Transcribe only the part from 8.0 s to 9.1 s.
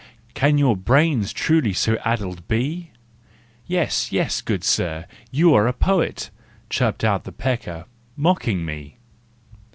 mocking me.